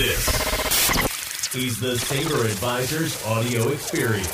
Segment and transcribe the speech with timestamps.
[0.00, 4.32] This is the Sabre Advisors audio experience.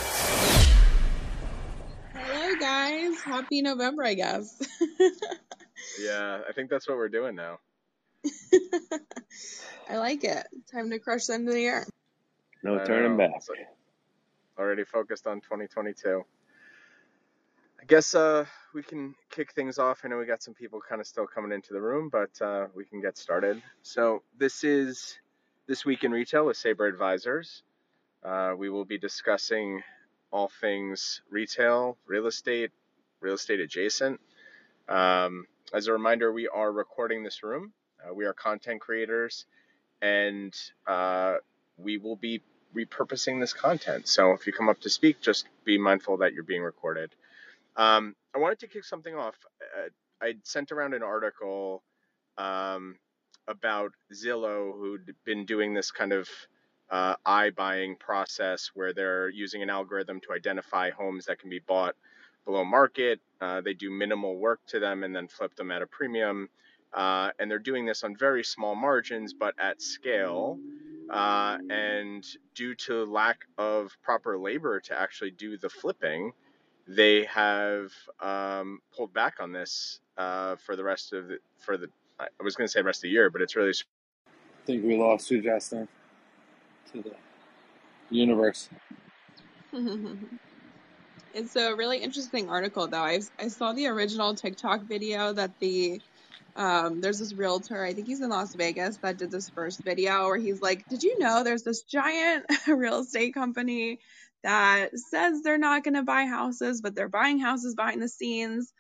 [2.14, 3.20] Hello, guys.
[3.20, 4.62] Happy November, I guess.
[6.00, 7.58] Yeah, I think that's what we're doing now.
[9.90, 10.46] I like it.
[10.70, 11.84] Time to crush the end of the year.
[12.62, 13.32] No turning back.
[13.34, 13.66] It's like
[14.56, 16.22] already focused on 2022.
[17.80, 20.02] I guess uh, we can kick things off.
[20.04, 22.66] I know we got some people kind of still coming into the room, but uh,
[22.76, 23.60] we can get started.
[23.82, 25.18] So this is
[25.66, 27.62] this week in retail with Sabre Advisors.
[28.22, 29.82] Uh, we will be discussing
[30.30, 32.70] all things retail, real estate,
[33.20, 34.20] real estate adjacent.
[34.88, 37.72] Um, as a reminder, we are recording this room.
[38.00, 39.46] Uh, we are content creators,
[40.00, 40.54] and
[40.86, 41.36] uh,
[41.76, 42.42] we will be
[42.74, 44.06] repurposing this content.
[44.06, 47.10] So if you come up to speak, just be mindful that you're being recorded.
[47.76, 49.34] Um, I wanted to kick something off.
[49.60, 49.88] Uh,
[50.22, 51.82] I sent around an article
[52.38, 52.96] um,
[53.48, 56.28] about Zillow, who'd been doing this kind of
[56.90, 61.96] uh, iBuying process where they're using an algorithm to identify homes that can be bought
[62.44, 63.20] below market.
[63.40, 66.48] Uh, they do minimal work to them and then flip them at a premium.
[66.94, 70.58] Uh, and they're doing this on very small margins, but at scale.
[71.10, 76.32] Uh, and due to lack of proper labor to actually do the flipping,
[76.88, 81.88] they have um, pulled back on this uh, for the rest of the for the
[82.18, 83.72] I was going to say rest of the year, but it's really
[84.26, 85.86] I think we lost you, Justin,
[86.92, 87.12] to the
[88.10, 88.68] universe.
[91.34, 93.02] it's a really interesting article, though.
[93.02, 96.00] I, I saw the original TikTok video that the
[96.56, 100.24] um, there's this realtor, I think he's in Las Vegas, that did this first video
[100.24, 104.00] where he's like, Did you know there's this giant real estate company
[104.42, 108.72] that says they're not going to buy houses, but they're buying houses behind the scenes?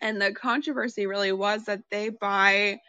[0.00, 2.80] And the controversy really was that they buy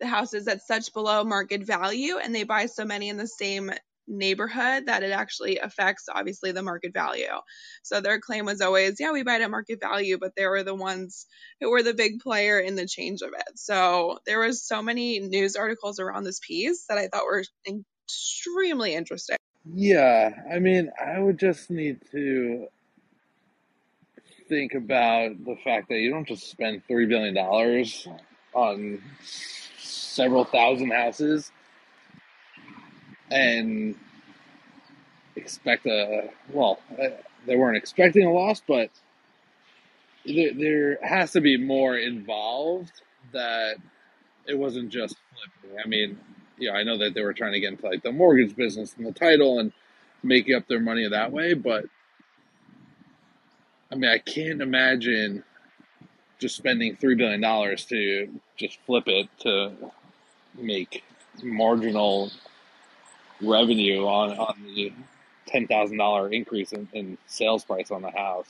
[0.00, 3.70] the houses at such below market value and they buy so many in the same
[4.08, 7.28] neighborhood that it actually affects obviously the market value.
[7.82, 10.64] So their claim was always, yeah, we buy it at market value, but they were
[10.64, 11.26] the ones
[11.60, 13.58] who were the big player in the change of it.
[13.58, 17.44] So there was so many news articles around this piece that I thought were
[18.08, 19.36] extremely interesting.
[19.72, 22.66] Yeah, I mean, I would just need to
[24.50, 27.38] think about the fact that you don't just spend $3 billion
[28.52, 29.00] on
[29.78, 31.52] several thousand houses
[33.30, 33.94] and
[35.36, 37.10] expect a, well, uh,
[37.46, 38.90] they weren't expecting a loss, but
[40.26, 43.76] there, there has to be more involved that
[44.46, 45.14] it wasn't just
[45.62, 45.78] flipping.
[45.82, 46.18] I mean,
[46.58, 48.96] you know, I know that they were trying to get into like the mortgage business
[48.98, 49.72] and the title and
[50.24, 51.84] making up their money that way, but
[53.92, 55.42] I mean, I can't imagine
[56.38, 59.72] just spending three billion dollars to just flip it to
[60.58, 61.02] make
[61.42, 62.30] marginal
[63.40, 64.92] revenue on on the
[65.46, 68.46] ten thousand dollar increase in, in sales price on the house.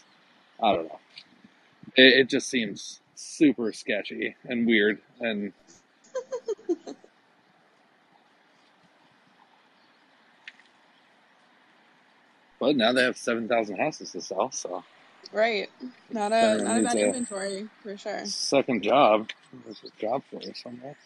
[0.62, 0.98] I don't know.
[1.96, 5.52] It, it just seems super sketchy and weird and
[12.60, 14.84] but now they have seven thousand houses to sell, so
[15.32, 15.68] Right.
[16.10, 18.24] Not a not a bad inventory for sure.
[18.26, 19.30] second job.
[19.64, 20.96] There's a job for you somewhere.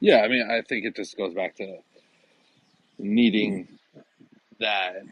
[0.00, 1.78] Yeah, I mean, I think it just goes back to
[2.98, 3.68] needing
[4.60, 5.02] that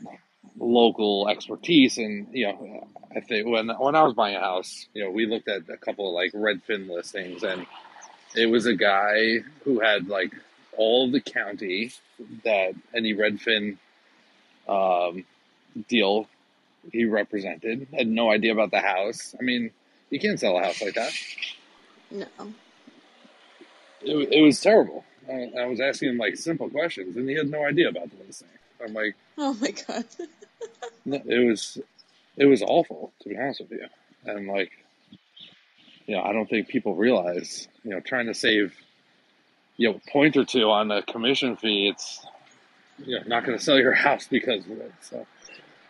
[0.58, 5.04] local expertise, and you know, I think when when I was buying a house, you
[5.04, 7.66] know, we looked at a couple of like Redfin listings, and
[8.34, 10.32] it was a guy who had like
[10.76, 11.92] all the county
[12.44, 13.76] that any Redfin
[14.68, 15.24] um,
[15.88, 16.28] deal
[16.92, 17.88] he represented.
[17.92, 19.34] Had no idea about the house.
[19.38, 19.70] I mean,
[20.10, 21.12] you can't sell a house like that.
[22.10, 22.26] No.
[24.02, 25.04] It, it was terrible.
[25.28, 28.24] I, I was asking him like simple questions, and he had no idea about the
[28.24, 28.48] listing.
[28.84, 30.04] I'm like, Oh my god.
[31.04, 31.78] no, it was,
[32.36, 33.86] it was awful to be honest with you.
[34.24, 34.70] And like,
[36.06, 38.74] you know, I don't think people realize, you know, trying to save,
[39.76, 42.24] you know, a point or two on a commission fee, it's,
[42.98, 44.92] you know, not going to sell your house because of it.
[45.00, 45.26] So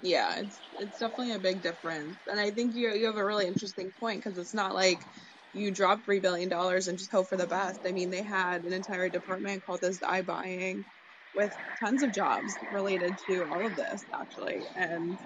[0.06, 3.46] Yeah, it's it's definitely a big difference, and I think you you have a really
[3.46, 5.04] interesting point because it's not like
[5.52, 7.80] you drop three billion dollars and just hope for the best.
[7.84, 10.84] I mean, they had an entire department called this buying
[11.34, 15.18] with tons of jobs related to all of this actually, and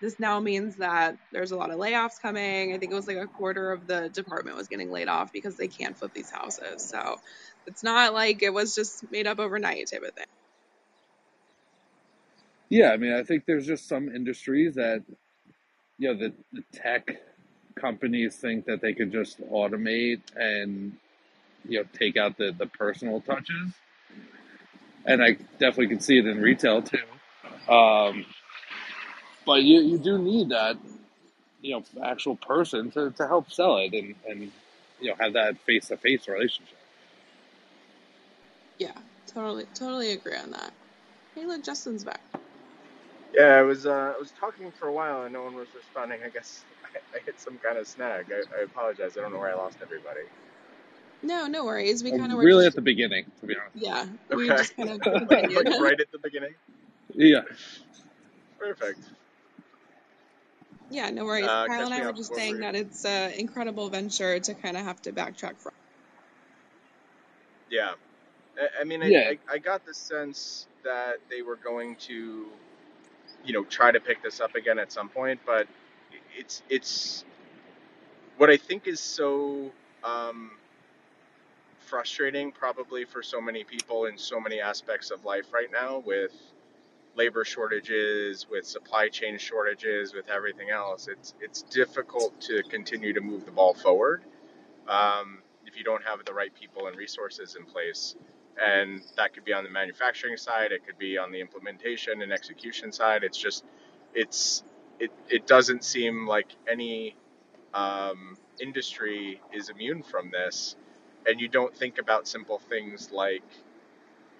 [0.00, 2.72] this now means that there's a lot of layoffs coming.
[2.74, 5.56] I think it was like a quarter of the department was getting laid off because
[5.56, 6.86] they can't flip these houses.
[6.88, 7.16] So
[7.66, 10.26] it's not like it was just made up overnight type of thing.
[12.70, 15.04] Yeah, I mean, I think there's just some industries that,
[15.98, 17.10] you know, the, the tech
[17.76, 20.96] companies think that they could just automate and,
[21.68, 23.72] you know, take out the, the personal touches.
[25.06, 26.98] and I definitely can see it in retail too.
[27.72, 28.26] Um,
[29.46, 30.76] but you you do need that
[31.62, 34.52] you know actual person to, to help sell it and and
[35.00, 36.78] you know have that face to face relationship.
[38.78, 38.92] Yeah,
[39.26, 40.72] totally, totally agree on that.
[41.34, 42.20] Hey, look, Justin's back.
[43.34, 46.20] Yeah, I was uh, I was talking for a while and no one was responding.
[46.24, 46.64] I guess
[47.14, 48.26] I, I hit some kind of snag.
[48.32, 49.16] I, I apologize.
[49.16, 50.20] I don't know where I lost everybody.
[51.22, 52.02] No, no worries.
[52.04, 53.76] We kind of were Really just, at the beginning, to be honest.
[53.76, 54.56] yeah, we Okay.
[54.56, 55.80] just kind of like continued.
[55.80, 56.54] right at the beginning.
[57.14, 57.40] Yeah.
[58.58, 59.00] Perfect.
[60.90, 61.46] Yeah, no worries.
[61.46, 62.16] Uh, Kyle catch and I me were up.
[62.16, 65.60] just What saying were that it's an incredible venture to kind of have to backtrack
[65.60, 65.72] from.
[67.70, 67.92] Yeah.
[68.58, 69.30] I, I mean, I, Yeah.
[69.50, 72.46] I, I got the sense that they were going to,
[73.44, 75.68] you know, try to pick this up again at some point, but
[76.36, 77.24] it's it's
[78.38, 79.72] what I think is so
[80.04, 80.52] um,
[81.80, 86.32] frustrating, probably for so many people in so many aspects of life right now, with
[87.16, 91.08] labor shortages, with supply chain shortages, with everything else.
[91.08, 94.22] It's it's difficult to continue to move the ball forward
[94.88, 98.16] um, if you don't have the right people and resources in place.
[98.60, 102.32] And that could be on the manufacturing side, it could be on the implementation and
[102.32, 103.22] execution side.
[103.22, 103.64] It's just,
[104.14, 104.64] it's,
[104.98, 107.14] it, it doesn't seem like any
[107.72, 110.76] um, industry is immune from this.
[111.26, 113.42] And you don't think about simple things like,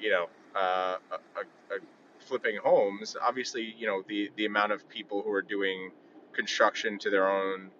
[0.00, 0.26] you know,
[0.56, 1.78] uh, a, a,
[2.20, 3.16] flipping homes.
[3.20, 5.90] Obviously, you know, the, the amount of people who are doing
[6.32, 7.70] construction to their own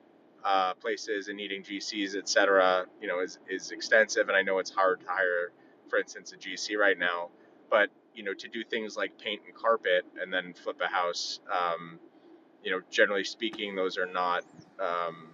[0.45, 4.29] uh, places and needing GCs, et cetera, you know, is, is extensive.
[4.29, 5.53] And I know it's hard to hire,
[5.89, 7.29] for instance, a GC right now.
[7.71, 11.41] But, you know, to do things like paint and carpet and then flip a house,
[11.53, 11.99] um,
[12.65, 14.45] you know, generally speaking, those are not,
[14.81, 15.29] um,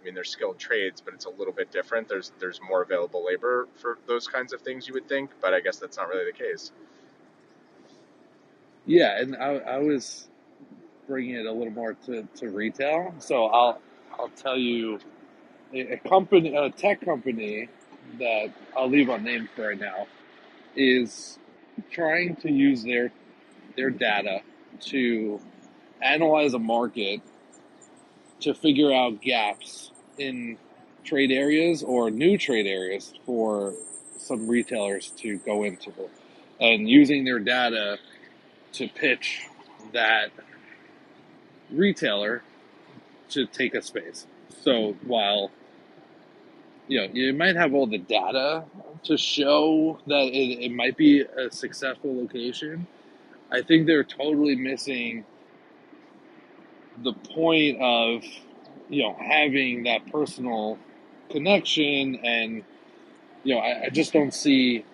[0.00, 2.08] I mean, they're skilled trades, but it's a little bit different.
[2.08, 5.60] There's there's more available labor for those kinds of things, you would think, but I
[5.60, 6.72] guess that's not really the case.
[8.86, 10.28] Yeah, and I, I was
[11.08, 13.14] bringing it a little more to, to retail.
[13.18, 13.80] So I'll
[14.18, 14.98] I'll tell you
[15.74, 17.68] a, company, a tech company
[18.18, 20.06] that I'll leave unnamed for right now
[20.74, 21.38] is
[21.90, 23.12] trying to use their
[23.76, 24.40] their data
[24.80, 25.40] to
[26.00, 27.20] analyze a market
[28.40, 30.56] to figure out gaps in
[31.04, 33.74] trade areas or new trade areas for
[34.18, 35.92] some retailers to go into
[36.60, 37.98] and using their data
[38.72, 39.46] to pitch
[39.92, 40.30] that
[41.70, 42.42] retailer
[43.30, 44.26] to take a space.
[44.62, 45.50] So while
[46.88, 48.64] you know you might have all the data
[49.04, 52.86] to show that it, it might be a successful location,
[53.52, 55.24] I think they're totally missing
[57.02, 58.24] the point of
[58.88, 60.78] you know having that personal
[61.30, 62.62] connection and
[63.44, 64.84] you know I, I just don't see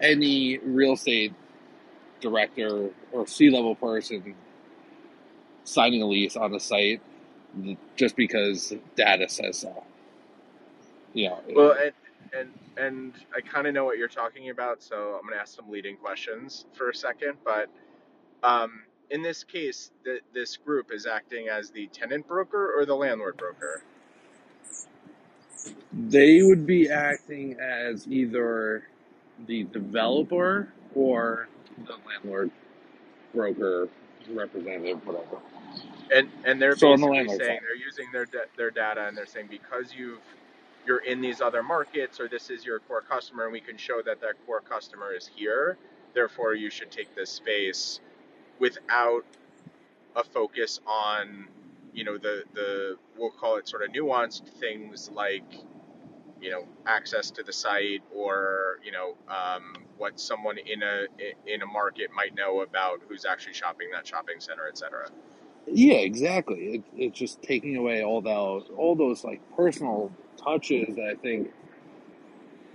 [0.00, 1.34] any real estate
[2.20, 4.34] director or C level person
[5.64, 7.00] signing a lease on a site
[7.96, 9.84] just because data says so.
[11.14, 11.92] You know, Well, and
[12.32, 15.70] and and I kind of know what you're talking about, so I'm gonna ask some
[15.70, 17.38] leading questions for a second.
[17.44, 17.68] But
[18.42, 22.96] um, in this case, th- this group is acting as the tenant broker or the
[22.96, 23.84] landlord broker.
[25.92, 28.84] they would be acting as either
[29.46, 31.48] the developer or
[31.86, 32.50] the landlord
[33.34, 33.88] broker
[34.30, 35.38] representative, whatever.
[36.10, 37.60] and and they're So on the basically saying side.
[37.62, 40.22] they're using their da- their data and they're saying because you've
[40.86, 44.02] you're in these other markets or this is your core customer and we can show
[44.04, 45.78] that that core customer is here
[46.14, 48.00] therefore you should take this space
[48.60, 49.24] without
[50.16, 51.46] a focus on
[51.94, 55.54] you know the the we'll call it sort of nuanced things like
[56.40, 61.06] you know access to the site or you know um, what someone in a
[61.46, 65.06] in a market might know about who's actually shopping that shopping center et cetera
[65.66, 66.76] Yeah, exactly.
[66.76, 70.12] It, it's just taking away all those all those like personal
[70.44, 71.50] touches that I think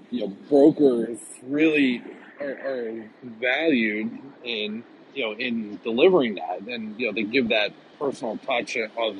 [0.09, 2.01] you know brokers really
[2.39, 4.11] are, are valued
[4.43, 4.83] in
[5.13, 9.17] you know in delivering that, and you know they give that personal touch of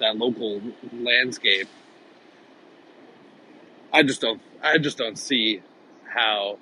[0.00, 0.60] that local
[0.92, 1.68] landscape.
[3.92, 4.40] I just don't.
[4.62, 5.62] I just don't see
[6.06, 6.58] how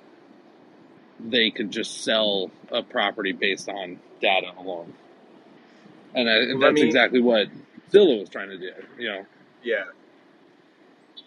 [1.19, 4.93] they could just sell a property based on data alone.
[6.13, 7.47] And, I, and that's me- exactly what
[7.91, 8.71] Zillow was trying to do.
[8.97, 9.25] You know,
[9.63, 9.83] Yeah.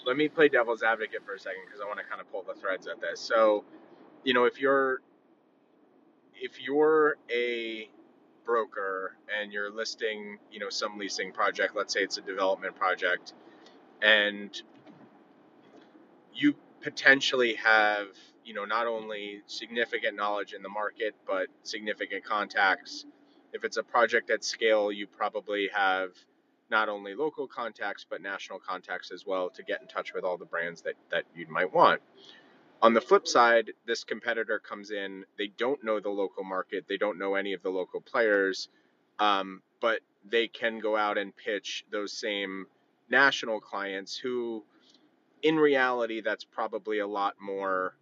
[0.09, 2.43] Let me play devil's advocate for a second because I want to kind of pull
[2.43, 3.21] the threads at this.
[3.21, 3.65] So,
[4.25, 5.03] you know, if you're
[6.35, 7.91] if you're a
[8.47, 13.35] broker and you're listing, you know, some leasing project, let's say it's a development project,
[14.01, 14.63] and
[16.33, 18.07] you potentially have,
[18.47, 23.05] you know, not only significant knowledge in the market, but significant contacts.
[23.53, 26.13] If it's a project at scale, you probably have
[26.71, 30.37] not only local contacts, but national contacts as well to get in touch with all
[30.37, 32.01] the brands that, that you might want.
[32.81, 36.97] On the flip side, this competitor comes in, they don't know the local market, they
[36.97, 38.69] don't know any of the local players,
[39.19, 42.67] um, but they can go out and pitch those same
[43.11, 44.63] national clients who,
[45.43, 47.95] in reality, that's probably a lot more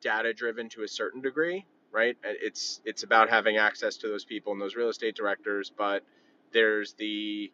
[0.00, 2.16] data driven to a certain degree, right?
[2.22, 6.04] It's it's about having access to those people and those real estate directors, but
[6.52, 7.52] there's the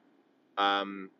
[0.59, 1.11] um,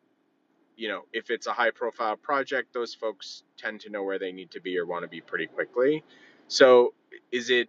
[0.77, 4.33] you know, if it's a high profile project, those folks tend to know where they
[4.33, 6.05] need to be or want to be pretty quickly.
[6.49, 6.95] So
[7.33, 7.69] is it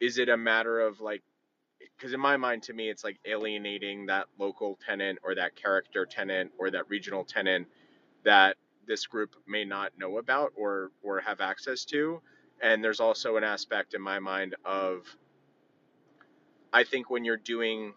[0.00, 1.22] is it a matter of like
[1.96, 6.06] because in my mind to me it's like alienating that local tenant or that character
[6.06, 7.66] tenant or that regional tenant
[8.24, 8.56] that
[8.86, 12.20] this group may not know about or or have access to
[12.62, 15.06] and there's also an aspect in my mind of
[16.72, 17.92] i think when you're doing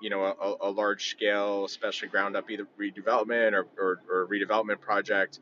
[0.00, 4.80] you know a, a large scale especially ground up either redevelopment or, or, or redevelopment
[4.80, 5.40] project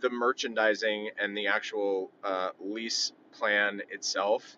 [0.00, 4.56] the merchandising and the actual uh, lease plan itself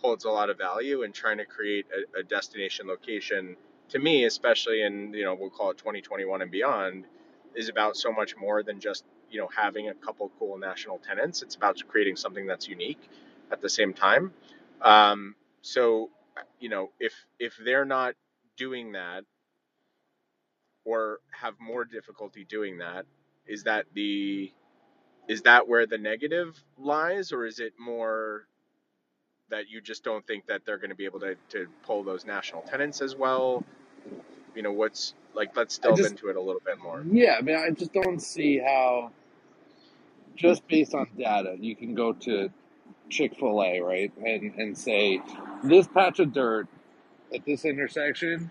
[0.00, 3.56] holds a lot of value in trying to create a, a destination location
[3.88, 7.04] to me especially in you know we'll call it 2021 and beyond
[7.54, 11.42] is about so much more than just you know having a couple cool national tenants.
[11.42, 13.00] It's about creating something that's unique
[13.50, 14.32] at the same time.
[14.82, 16.10] Um, so
[16.60, 18.14] you know if if they're not
[18.56, 19.24] doing that
[20.84, 23.06] or have more difficulty doing that
[23.46, 24.52] is that the
[25.28, 28.46] is that where the negative lies or is it more
[29.50, 32.26] that you just don't think that they're going to be able to, to pull those
[32.26, 33.64] national tenants as well?
[34.54, 37.04] You know what's like let's delve just, into it a little bit more.
[37.10, 39.10] Yeah i mean i just don't see how
[40.36, 42.50] just based on data you can go to
[43.10, 45.20] chick-fil-a right and and say
[45.62, 46.66] this patch of dirt
[47.34, 48.50] at this intersection,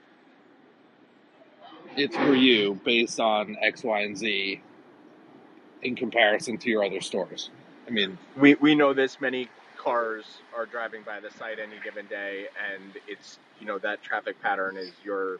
[1.95, 4.61] it's for you based on X, Y, and Z
[5.81, 7.49] in comparison to your other stores.
[7.87, 10.25] I mean, we, we know this many cars
[10.55, 14.77] are driving by the site any given day, and it's, you know, that traffic pattern
[14.77, 15.37] is your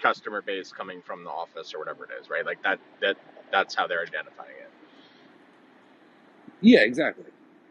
[0.00, 2.44] customer base coming from the office or whatever it is, right?
[2.44, 3.16] Like that, that,
[3.50, 4.70] that's how they're identifying it.
[6.60, 7.24] Yeah, exactly.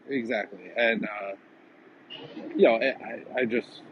[0.08, 0.70] Exactly.
[0.76, 1.32] And, uh,
[2.56, 3.82] you know, I, I just,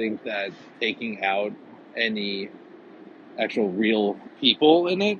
[0.00, 1.52] think that taking out
[1.94, 2.48] any
[3.38, 5.18] actual real people in it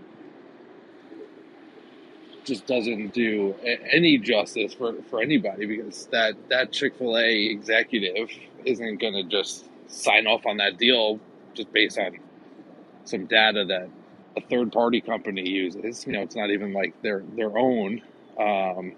[2.44, 3.54] just doesn't do
[3.92, 8.30] any justice for, for anybody because that, that Chick fil A executive
[8.64, 11.20] isn't going to just sign off on that deal
[11.54, 12.18] just based on
[13.04, 13.88] some data that
[14.36, 16.06] a third party company uses.
[16.06, 18.00] You know, it's not even like their their own,
[18.38, 18.92] um,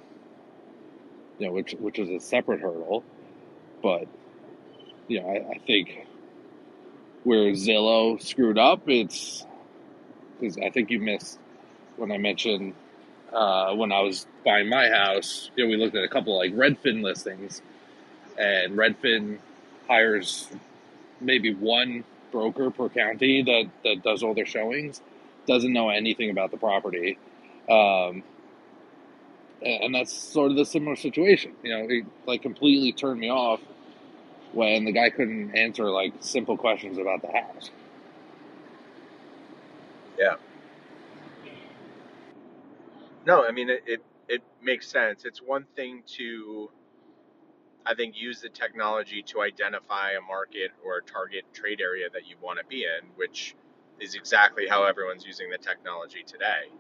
[1.39, 3.03] you know, which which is a separate hurdle.
[3.83, 4.07] But
[5.13, 6.07] you know, I, I think
[7.25, 9.45] where Zillow screwed up, it's
[10.41, 11.39] because I think you missed
[11.97, 12.73] when I mentioned
[13.31, 15.51] uh, when I was buying my house.
[15.55, 17.61] You know, we looked at a couple like Redfin listings,
[18.39, 19.39] and Redfin
[19.87, 20.49] hires
[21.21, 25.03] maybe one broker per county that that does all their showings,
[25.47, 27.19] doesn't know anything about the property.
[27.69, 28.23] Um,
[29.61, 31.53] and that's sort of the similar situation.
[31.63, 33.61] You know, it like completely turned me off
[34.55, 37.71] when the guy couldn't answer like simple questions about the house.
[40.19, 40.37] Yeah.
[43.27, 45.25] No, I mean it, it it makes sense.
[45.25, 46.71] It's one thing to
[47.87, 52.27] I think use the technology to identify a market or a target trade area that
[52.29, 53.57] you want to be in, which
[54.01, 56.71] is exactly how everyone's using the technology today.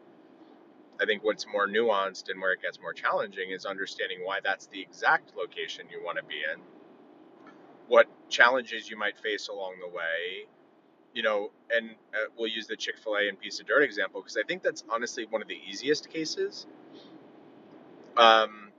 [1.00, 4.66] I think what's more nuanced and where it gets more challenging is understanding why that's
[4.68, 6.60] the exact location you want to be in
[7.88, 10.46] what challenges you might face along the way
[11.14, 14.42] you know and uh, we'll use the chick-fil-a and piece of dirt example because i
[14.46, 16.66] think that's honestly one of the easiest cases.
[18.16, 18.70] Um,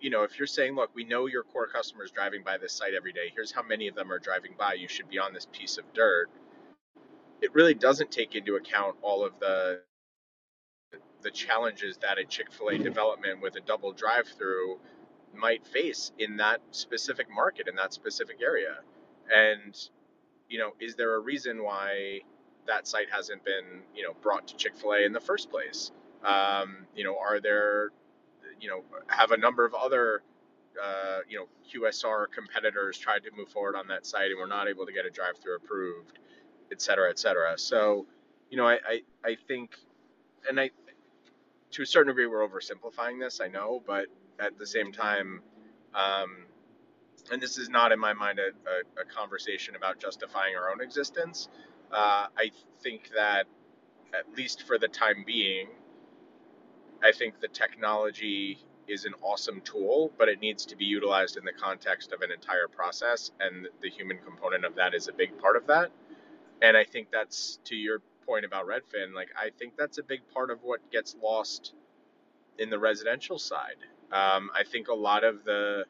[0.00, 2.94] you know if you're saying look we know your core customers driving by this site
[2.94, 3.32] every day.
[3.34, 4.74] Here's how many of them are driving by.
[4.74, 6.28] You should be on this piece of dirt
[7.42, 9.80] it really doesn't take into account all of the
[11.22, 14.78] the challenges that a chick-fil-a development with a double drive-through
[15.36, 18.78] might face in that specific market in that specific area.
[19.34, 19.76] And
[20.48, 22.20] you know is there a reason why
[22.66, 25.92] that site hasn't been you know brought to chick-fil-a in the first place?
[26.24, 27.90] Um, you know are there
[28.60, 30.22] you know have a number of other
[30.82, 34.68] uh, you know qsr competitors tried to move forward on that site and were not
[34.68, 36.18] able to get a drive through approved
[36.72, 37.58] et cetera et cetera?
[37.58, 38.06] So
[38.50, 39.76] you know I, I i think
[40.48, 40.70] and i
[41.72, 44.06] to a certain degree, we're oversimplifying this, I know, but
[44.38, 45.42] at the same time,
[45.94, 46.46] um,
[47.30, 50.80] and this is not in my mind a, a, a conversation about justifying our own
[50.80, 51.48] existence.
[51.90, 52.50] Uh, I
[52.82, 53.46] think that,
[54.14, 55.68] at least for the time being,
[57.02, 61.44] I think the technology is an awesome tool, but it needs to be utilized in
[61.44, 65.36] the context of an entire process, and the human component of that is a big
[65.38, 65.90] part of that.
[66.62, 69.14] And I think that's to your point about Redfin.
[69.14, 71.74] Like, I think that's a big part of what gets lost
[72.58, 73.76] in the residential side.
[74.12, 75.84] Um, I think a lot of the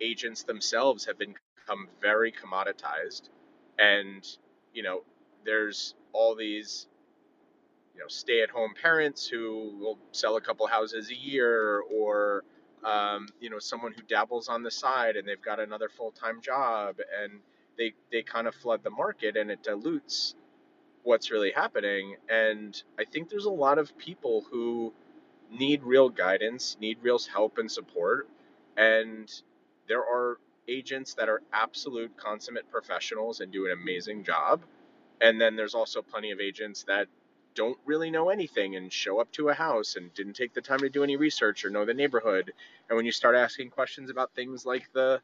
[0.00, 3.28] agents themselves have become very commoditized,
[3.78, 4.26] and
[4.72, 5.02] you know,
[5.44, 6.86] there's all these
[7.94, 12.44] you know stay-at-home parents who will sell a couple houses a year or
[12.84, 16.96] um, you know someone who dabbles on the side and they've got another full-time job
[17.22, 17.40] and
[17.78, 20.34] they they kind of flood the market and it dilutes
[21.02, 22.16] what's really happening.
[22.28, 24.92] And i think there's a lot of people who
[25.50, 28.28] need real guidance need real help and support
[28.76, 29.42] and
[29.88, 30.38] there are
[30.68, 34.62] agents that are absolute consummate professionals and do an amazing job
[35.20, 37.08] and then there's also plenty of agents that
[37.56, 40.78] don't really know anything and show up to a house and didn't take the time
[40.78, 42.52] to do any research or know the neighborhood.
[42.88, 45.20] And when you start asking questions about things like the,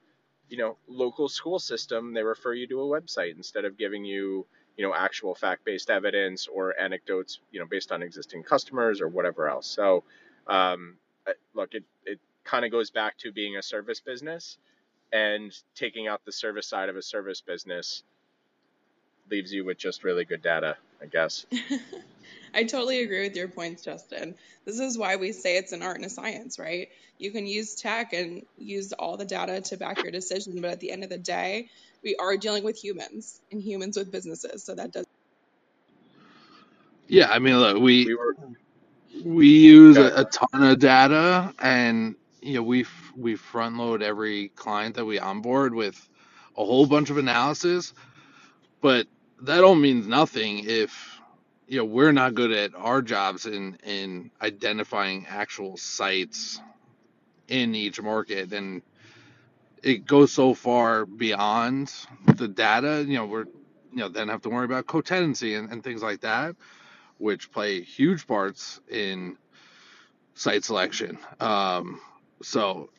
[0.49, 4.47] you know, local school system, they refer you to a website instead of giving you,
[4.76, 9.49] you know, actual fact-based evidence or anecdotes, you know, based on existing customers or whatever
[9.49, 9.67] else.
[9.67, 10.05] So,
[10.47, 10.97] um,
[11.55, 14.59] look, it it kind of goes back to being a service business
[15.12, 18.02] and taking out the service side of a service business
[19.31, 21.47] leaves you with just really good data, I guess.
[22.55, 24.35] I totally agree with your points, Justin.
[24.64, 26.88] This is why we say it's an art and a science, right?
[27.19, 30.81] You can use tech and use all the data to back your decision, but at
[30.81, 31.71] the end of the day,
[32.04, 34.64] we are dealing with humans and humans with businesses.
[34.64, 35.06] So that does.
[37.09, 38.37] Yeah, I mean, look, we We were
[39.25, 44.02] we use got a, a ton of data, and you know, we we front load
[44.02, 46.08] every client that we onboard with
[46.56, 47.95] a whole bunch of analysis,
[48.82, 49.06] but
[49.43, 51.21] that all means nothing if
[51.69, 56.60] you know we're not good at our jobs in in identifying actual sites
[57.49, 58.82] in each market and
[59.82, 61.92] it goes so far beyond
[62.36, 63.47] the data you know we're
[63.92, 66.56] you know then have to worry about co-tenancy and, and things like that
[67.18, 69.36] which play huge parts in
[70.34, 71.18] site selection.
[71.40, 72.00] Um,
[72.42, 72.90] so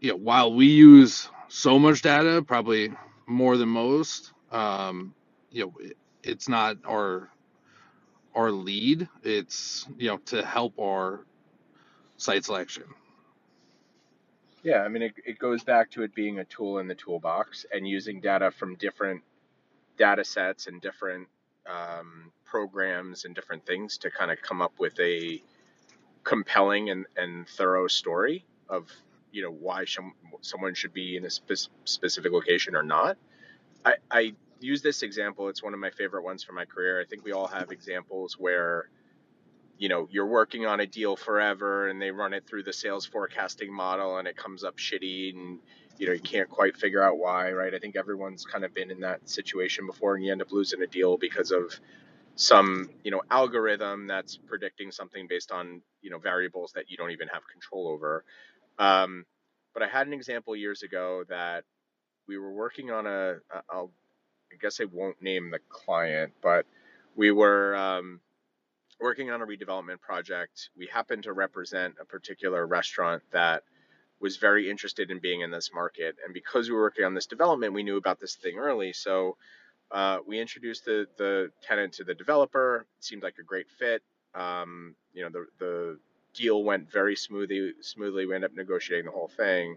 [0.00, 2.92] you know while we use so much data probably
[3.26, 5.14] more than most um,
[5.50, 7.30] you know it, it's not our
[8.34, 9.08] our lead.
[9.22, 11.26] It's you know to help our
[12.16, 12.84] site selection
[14.64, 17.66] Yeah, I mean, it, it goes back to it being a tool in the toolbox
[17.72, 19.22] and using data from different
[19.98, 21.28] data sets and different
[21.66, 25.42] um, programs and different things to kind of come up with a
[26.24, 28.90] compelling and, and thorough story of,
[29.32, 33.18] you know, why some, someone should be in a spe- specific location or not.
[33.84, 35.50] I, I use this example.
[35.50, 37.02] It's one of my favorite ones from my career.
[37.02, 38.88] I think we all have examples where
[39.78, 43.06] you know you're working on a deal forever and they run it through the sales
[43.06, 45.58] forecasting model and it comes up shitty and
[45.98, 47.74] you know you can't quite figure out why right?
[47.74, 50.82] I think everyone's kind of been in that situation before and you end up losing
[50.82, 51.72] a deal because of
[52.36, 57.12] some you know algorithm that's predicting something based on you know variables that you don't
[57.12, 58.24] even have control over.
[58.78, 59.24] Um,
[59.74, 61.64] but i had an example years ago that
[62.28, 63.36] we were working on a
[63.70, 63.92] i'll
[64.52, 66.66] i guess i won't name the client but
[67.16, 68.20] we were um,
[69.00, 70.70] working on a redevelopment project.
[70.76, 73.62] We happened to represent a particular restaurant that
[74.20, 76.16] was very interested in being in this market.
[76.24, 78.92] And because we were working on this development, we knew about this thing early.
[78.92, 79.36] So
[79.90, 82.86] uh, we introduced the, the tenant to the developer.
[82.98, 84.02] It seemed like a great fit.
[84.34, 85.98] Um, you know, the, the
[86.34, 87.72] deal went very smoothly.
[87.80, 89.76] Smoothly, we ended up negotiating the whole thing.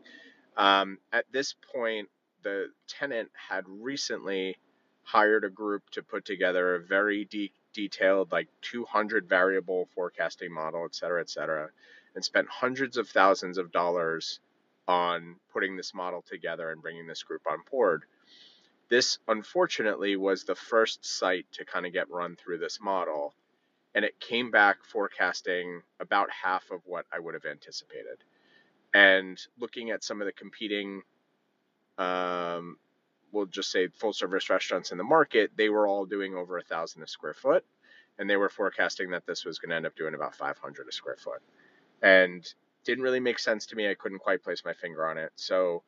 [0.55, 2.09] Um, at this point,
[2.43, 4.57] the tenant had recently
[5.03, 10.83] hired a group to put together a very de- detailed, like 200 variable forecasting model,
[10.83, 11.69] et cetera, et cetera,
[12.15, 14.39] and spent hundreds of thousands of dollars
[14.87, 18.05] on putting this model together and bringing this group on board.
[18.89, 23.35] This, unfortunately, was the first site to kind of get run through this model,
[23.93, 28.17] and it came back forecasting about half of what I would have anticipated.
[28.91, 31.03] And looking at some of the competing
[31.99, 32.77] um,
[33.31, 36.63] we'll just say full service restaurants in the market, they were all doing over a
[36.63, 37.65] thousand a square foot,
[38.17, 40.91] and they were forecasting that this was going to end up doing about 500 a
[40.91, 41.41] square foot,
[42.01, 42.45] and
[42.83, 43.89] didn't really make sense to me.
[43.89, 45.31] I couldn't quite place my finger on it.
[45.35, 45.83] So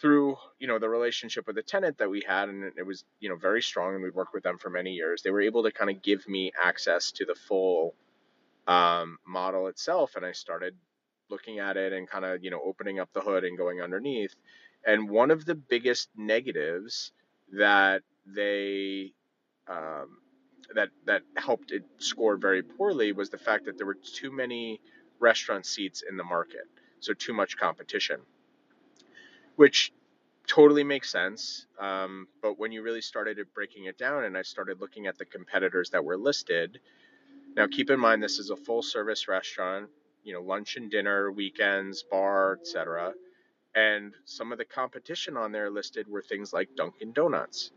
[0.00, 3.28] through you know the relationship with the tenant that we had, and it was you
[3.28, 5.22] know very strong, and we worked with them for many years.
[5.22, 7.94] They were able to kind of give me access to the full
[8.66, 10.74] um, model itself, and I started
[11.28, 14.34] looking at it and kind of you know opening up the hood and going underneath.
[14.86, 17.12] And one of the biggest negatives
[17.52, 19.12] that they
[19.68, 20.18] um,
[20.74, 24.80] that that helped it score very poorly was the fact that there were too many
[25.18, 26.66] restaurant seats in the market,
[27.00, 28.20] so too much competition,
[29.56, 29.92] which
[30.46, 31.66] totally makes sense.
[31.78, 35.24] Um, but when you really started breaking it down, and I started looking at the
[35.24, 36.80] competitors that were listed,
[37.56, 39.88] now keep in mind this is a full service restaurant,
[40.24, 43.12] you know, lunch and dinner, weekends, bar, etc.
[43.74, 47.70] And some of the competition on there listed were things like Dunkin' Donuts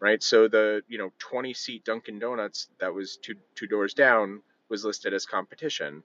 [0.00, 0.22] right?
[0.22, 4.84] So the you know 20 seat Dunkin' Donuts that was two two doors down was
[4.84, 6.02] listed as competition.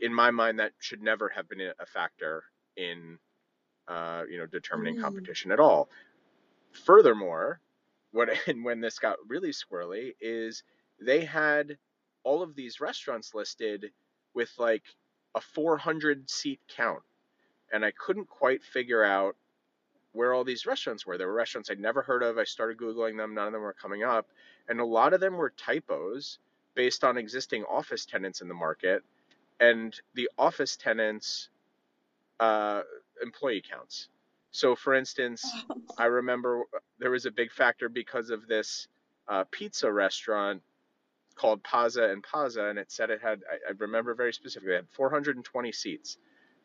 [0.00, 2.44] In my mind, that should never have been a factor
[2.76, 3.18] in
[3.88, 5.02] uh, you know determining Mm.
[5.02, 5.90] competition at all.
[6.72, 7.60] Furthermore,
[8.12, 10.62] what and when this got really squirrely is
[11.00, 11.78] they had
[12.24, 13.92] all of these restaurants listed
[14.34, 14.84] with like
[15.34, 17.02] a 400 seat count,
[17.72, 19.36] and I couldn't quite figure out
[20.12, 21.18] where all these restaurants were.
[21.18, 22.38] There were restaurants I'd never heard of.
[22.38, 24.26] I started Googling them, none of them were coming up.
[24.68, 26.38] And a lot of them were typos
[26.74, 29.02] based on existing office tenants in the market
[29.60, 31.48] and the office tenants'
[32.40, 32.82] uh,
[33.22, 34.08] employee counts.
[34.50, 35.44] So, for instance,
[35.98, 36.62] I remember
[36.98, 38.88] there was a big factor because of this
[39.28, 40.62] uh, pizza restaurant
[41.34, 44.76] called Paza and Paza, and it said it had, I, I remember very specifically, it
[44.76, 46.18] had 420 seats.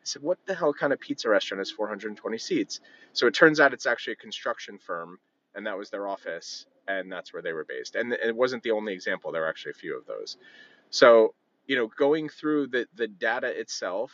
[0.04, 2.80] I said, what the hell kind of pizza restaurant has 420 seats?
[3.14, 5.18] So it turns out it's actually a construction firm,
[5.54, 7.96] and that was their office, and that's where they were based.
[7.96, 10.36] And it wasn't the only example, there were actually a few of those.
[10.90, 11.34] So,
[11.66, 14.12] you know, going through the, the data itself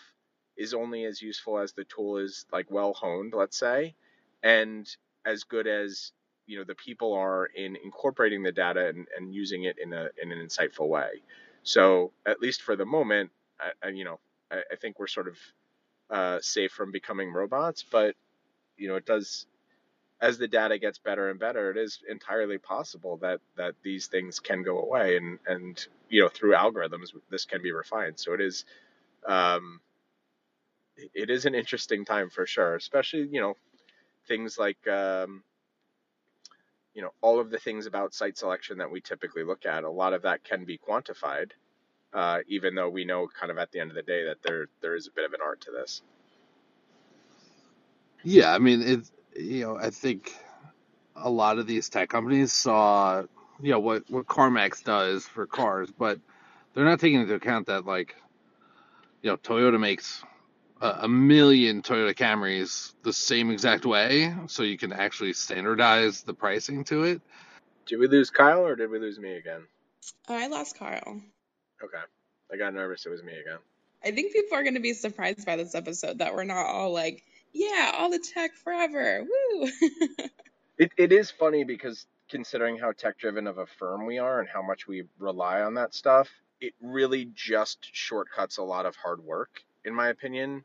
[0.57, 3.95] is only as useful as the tool is like well honed, let's say,
[4.43, 4.89] and
[5.27, 6.13] as good as
[6.47, 10.09] you know the people are in incorporating the data and, and using it in a
[10.23, 11.23] in an insightful way.
[11.63, 15.29] So at least for the moment, I, I you know I, I think we're sort
[15.29, 15.37] of
[16.11, 18.15] uh, safe from becoming robots, but
[18.77, 19.47] you know it does
[20.21, 24.39] as the data gets better and better, it is entirely possible that that these things
[24.39, 28.19] can go away, and and you know through algorithms this can be refined.
[28.19, 28.65] So it is
[29.27, 29.81] um,
[31.15, 33.55] it is an interesting time for sure, especially you know
[34.29, 35.43] things like um,
[36.95, 39.85] you know all of the things about site selection that we typically look at.
[39.85, 41.53] A lot of that can be quantified,
[42.13, 44.67] uh, even though we know kind of at the end of the day that there
[44.81, 46.03] there is a bit of an art to this.
[48.23, 50.35] Yeah, I mean, it's you know, I think
[51.17, 53.23] a lot of these tech companies saw,
[53.63, 56.19] you know, what what CarMax does for cars, but
[56.75, 58.17] they're not taking into account that like,
[59.23, 60.23] you know, Toyota makes
[60.81, 66.35] a, a million Toyota Camrys the same exact way, so you can actually standardize the
[66.35, 67.23] pricing to it.
[67.87, 69.63] Did we lose Kyle or did we lose me again?
[70.29, 71.21] I lost Carl.
[71.83, 72.03] Okay,
[72.53, 73.07] I got nervous.
[73.07, 73.59] It was me again.
[74.05, 76.93] I think people are going to be surprised by this episode that we're not all
[76.93, 79.25] like, yeah, all the tech forever.
[79.25, 79.69] Woo.
[80.81, 84.49] It it is funny because considering how tech driven of a firm we are and
[84.49, 89.23] how much we rely on that stuff, it really just shortcuts a lot of hard
[89.23, 90.65] work, in my opinion,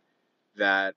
[0.55, 0.95] that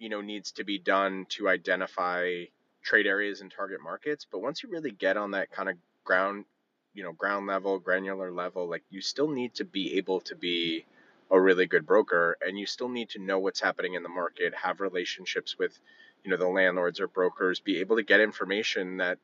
[0.00, 2.42] you know needs to be done to identify
[2.82, 4.26] trade areas and target markets.
[4.28, 6.44] But once you really get on that kind of ground,
[6.96, 10.86] you know, ground level, granular level, like you still need to be able to be
[11.30, 14.54] a really good broker and you still need to know what's happening in the market,
[14.54, 15.78] have relationships with,
[16.24, 19.18] you know, the landlords or brokers, be able to get information that,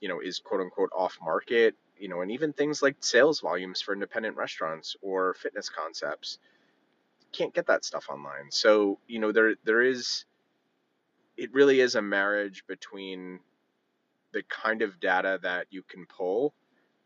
[0.00, 3.80] you know, is quote unquote off market, you know, and even things like sales volumes
[3.80, 6.38] for independent restaurants or fitness concepts.
[7.32, 8.50] Can't get that stuff online.
[8.50, 10.26] So, you know, there there is
[11.36, 13.40] it really is a marriage between
[14.32, 16.54] the kind of data that you can pull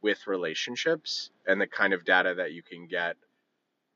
[0.02, 3.16] with relationships and the kind of data that you can get,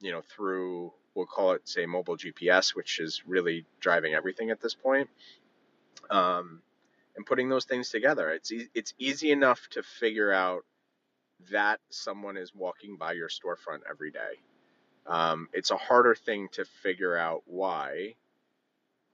[0.01, 4.61] you know, through we'll call it say mobile GPS, which is really driving everything at
[4.61, 5.09] this point.
[6.11, 6.62] Um,
[7.17, 10.65] and putting those things together, it's e- it's easy enough to figure out
[11.51, 14.41] that someone is walking by your storefront every day.
[15.07, 18.15] Um, it's a harder thing to figure out why,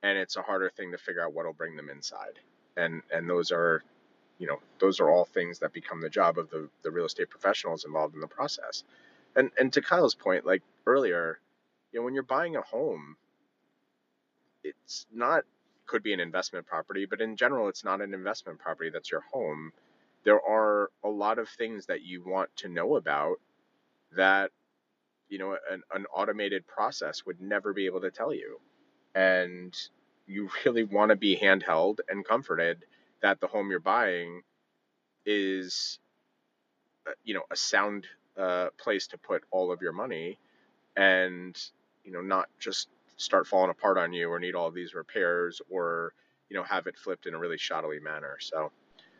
[0.02, 2.38] and it's a harder thing to figure out what'll bring them inside.
[2.76, 3.82] And and those are
[4.38, 7.30] you know those are all things that become the job of the, the real estate
[7.30, 8.84] professionals involved in the process.
[9.36, 11.40] And and to kyle's point like earlier
[11.92, 13.16] you know when you're buying a home
[14.64, 15.44] it's not
[15.86, 19.22] could be an investment property but in general it's not an investment property that's your
[19.32, 19.72] home.
[20.24, 23.36] There are a lot of things that you want to know about
[24.16, 24.50] that
[25.28, 28.60] you know an, an automated process would never be able to tell you.
[29.14, 29.76] And
[30.26, 32.84] you really want to be handheld and comforted
[33.22, 34.42] that the home you're buying
[35.26, 35.98] is
[37.06, 40.38] uh, you know a sound uh, place to put all of your money
[40.96, 41.60] and
[42.04, 46.12] you know not just start falling apart on you or need all these repairs or
[46.48, 48.70] you know have it flipped in a really shoddily manner so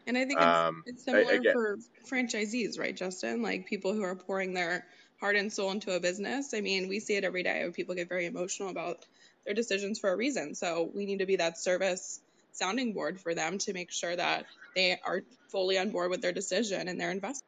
[0.07, 1.79] And I think it's um it's I, similar I get for
[2.11, 3.43] franchisees, right, Justin?
[3.43, 4.87] Like people who are pouring their
[5.21, 6.55] heart and soul into a business.
[6.55, 7.69] I mean, we see it every day.
[7.75, 9.05] People get very emotional about
[9.45, 10.55] their decisions for a reason.
[10.55, 12.21] So we need to be that service
[12.53, 16.33] sounding board for them to make sure that they are fully on board with their
[16.33, 17.45] decision and their investment.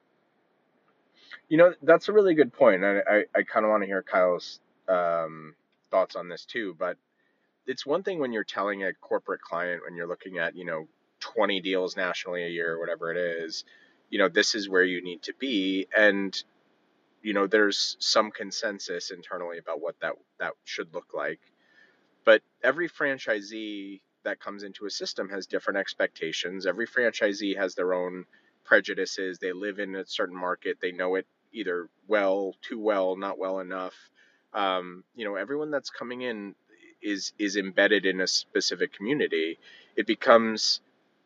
[1.48, 3.86] you know that's a really good point and i i, I kind of want to
[3.86, 5.54] hear kyle's um
[5.90, 6.96] thoughts on this too but
[7.66, 10.88] it's one thing when you're telling a corporate client when you're looking at you know
[11.20, 13.64] 20 deals nationally a year or whatever it is
[14.10, 16.42] you know this is where you need to be and
[17.22, 21.40] you know there's some consensus internally about what that that should look like
[22.24, 26.66] but every franchisee that comes into a system has different expectations.
[26.66, 28.24] Every franchisee has their own
[28.64, 29.38] prejudices.
[29.38, 30.78] They live in a certain market.
[30.80, 33.94] They know it either well too well not well enough.
[34.52, 36.54] Um, you know everyone that's coming in
[37.02, 39.59] is is embedded in a specific community.
[39.96, 40.80] It becomes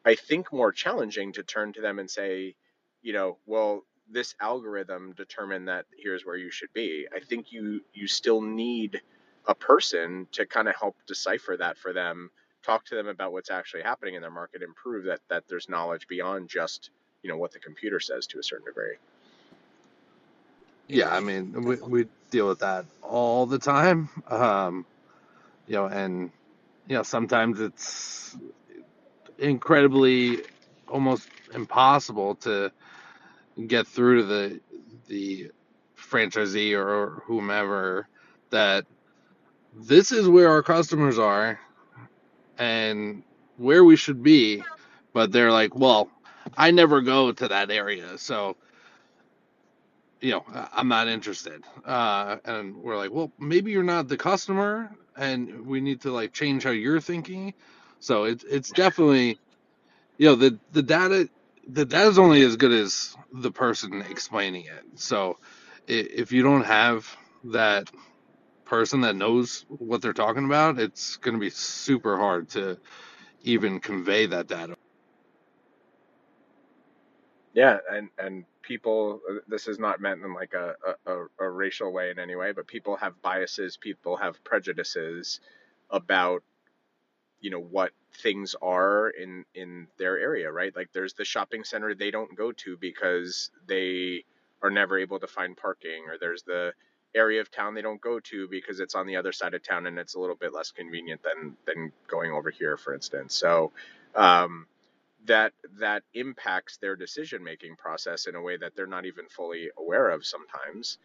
[0.06, 2.54] i think more challenging to turn to them and say
[3.02, 7.06] you know well this algorithm determined that here's where you should be.
[7.14, 9.00] I think you you still need
[9.46, 12.30] a person to kind of help decipher that for them
[12.64, 15.68] talk to them about what's actually happening in their market and prove that that there's
[15.70, 16.90] knowledge beyond just
[17.22, 18.96] you know what the computer says to a certain degree
[20.88, 24.10] Yeah, I mean, we, we deal with that all the time.
[24.28, 24.86] Um,
[25.66, 26.30] you know, and,
[26.88, 28.36] you know, sometimes it's
[29.38, 30.42] incredibly
[30.88, 32.72] almost impossible to
[33.66, 34.60] get through to the,
[35.08, 35.50] the
[35.98, 38.08] franchisee or whomever
[38.50, 38.86] that
[39.74, 41.60] this is where our customers are
[42.58, 43.22] and
[43.56, 44.62] where we should be.
[45.12, 46.10] But they're like, well,
[46.56, 48.18] I never go to that area.
[48.18, 48.56] So,
[50.20, 51.62] you know, I'm not interested.
[51.84, 56.32] Uh, and we're like, well, maybe you're not the customer, and we need to like
[56.32, 57.54] change how you're thinking.
[58.00, 59.38] So it's it's definitely,
[60.18, 61.28] you know, the the data
[61.68, 64.84] the data is only as good as the person explaining it.
[64.96, 65.38] So
[65.86, 67.90] if you don't have that
[68.66, 72.78] person that knows what they're talking about, it's going to be super hard to
[73.42, 74.76] even convey that data.
[77.54, 80.74] Yeah, and and people, this is not meant in like a,
[81.06, 85.40] a a racial way in any way, but people have biases, people have prejudices
[85.90, 86.44] about,
[87.40, 90.74] you know, what things are in in their area, right?
[90.76, 94.24] Like there's the shopping center they don't go to because they
[94.62, 96.74] are never able to find parking, or there's the
[97.14, 99.86] area of town they don't go to because it's on the other side of town
[99.86, 103.34] and it's a little bit less convenient than than going over here, for instance.
[103.34, 103.72] So,
[104.14, 104.66] um,
[105.26, 109.70] that that impacts their decision making process in a way that they're not even fully
[109.78, 110.98] aware of sometimes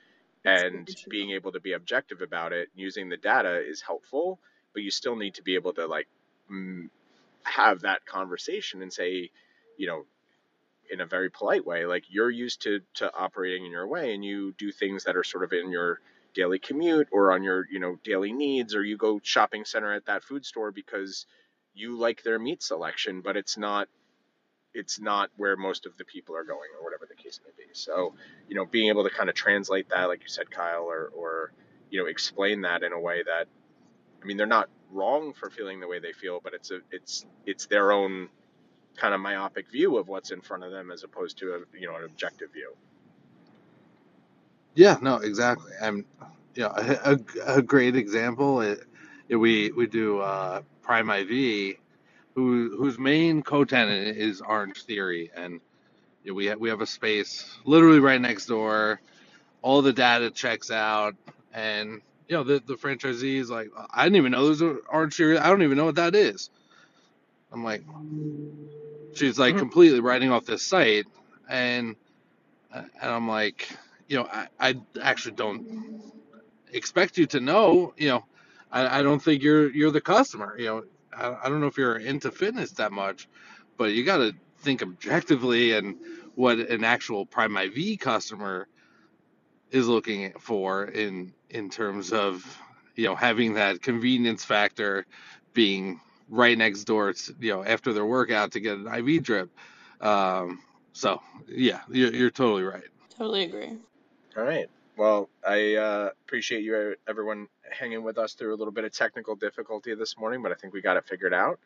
[0.44, 4.40] That's and being able to be objective about it using the data is helpful
[4.74, 6.08] but you still need to be able to like
[7.44, 9.32] have that conversation and say
[9.78, 10.06] you know
[10.92, 14.24] in a very polite way like you're used to to operating in your way and
[14.26, 16.00] you do things that are sort of in your
[16.34, 20.06] daily commute or on your you know daily needs or you go shopping center at
[20.06, 21.26] that food store because
[21.74, 23.88] you like their meat selection but it's not
[24.74, 27.70] it's not where most of the people are going or whatever the case may be.
[27.74, 28.14] So,
[28.48, 31.54] you know, being able to kind of translate that, like you said, Kyle, or, or,
[31.90, 33.48] you know, explain that in a way that,
[34.22, 37.26] I mean, they're not wrong for feeling the way they feel, but it's a, it's,
[37.46, 38.30] it's their own
[39.00, 41.88] kind of myopic view of what's in front of them as opposed to a, you
[41.88, 42.74] know, an objective view.
[44.76, 45.72] Yeah, no, exactly.
[45.82, 46.06] And
[46.56, 48.62] you know, a, a, great example.
[48.62, 48.84] It,
[49.28, 51.78] it, we we do uh, Prime IV,
[52.36, 55.60] who whose main co-tenant is Orange Theory, and
[56.24, 59.02] you know, we ha- we have a space literally right next door.
[59.62, 61.16] All the data checks out,
[61.54, 65.16] and you know the the franchisee is like, I didn't even know there's an Orange
[65.16, 65.38] Theory.
[65.38, 66.50] I don't even know what that is.
[67.52, 67.84] I'm like,
[69.14, 69.60] she's like mm-hmm.
[69.60, 71.08] completely writing off this site,
[71.48, 71.96] and
[72.74, 73.70] uh, and I'm like,
[74.08, 76.02] you know, I, I actually don't
[76.72, 78.26] expect you to know, you know,
[78.72, 80.56] I, I don't think you're you're the customer.
[80.58, 83.28] You know, I, I don't know if you're into fitness that much,
[83.78, 85.96] but you got to think objectively and
[86.36, 88.68] what an actual Prime IV customer
[89.72, 92.60] is looking for in in terms of
[92.96, 95.06] you know having that convenience factor
[95.54, 99.50] being right next door to, you know after their workout to get an IV drip.
[100.02, 100.62] Um,
[100.94, 102.88] so yeah, you're, you're totally right.
[103.18, 103.78] Totally agree.
[104.38, 104.70] All right.
[104.98, 109.36] Well, I uh, appreciate you everyone hanging with us through a little bit of technical
[109.36, 111.60] difficulty this morning, but I think we got it figured out.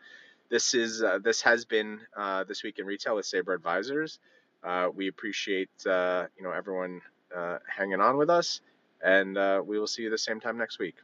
[0.49, 4.19] This is uh, this has been uh, this week in retail with Sabre Advisors.
[4.63, 7.01] Uh, we appreciate uh, you know everyone
[7.35, 8.61] uh, hanging on with us.
[9.03, 10.95] And uh, we will see you the same time next week.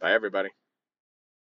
[0.00, 0.50] Bye, everybody.